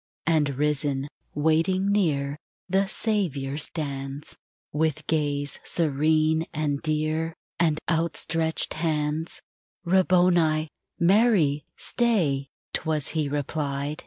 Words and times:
And 0.25 0.55
risen, 0.57 1.07
waiting 1.35 1.91
near, 1.91 2.39
The 2.67 2.87
Saviour 2.87 3.57
stands, 3.57 4.35
With 4.73 5.03
.;aze 5.13 5.59
serene 5.63 6.47
and 6.51 6.81
dear, 6.81 7.35
An 7.59 7.75
d 7.75 7.79
outstretched 7.87 8.73
hands. 8.73 9.43
EASTER 9.85 9.91
CAROLS 9.91 9.97
15 9.97 9.97
"Rabboni!" 10.31 10.69
"Mary!" 10.99 11.65
Stay, 11.77 12.49
'Twas 12.73 13.09
He 13.09 13.29
replied 13.29 13.99